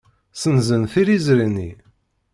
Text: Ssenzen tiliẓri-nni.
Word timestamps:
Ssenzen 0.33 0.83
tiliẓri-nni. 0.91 1.71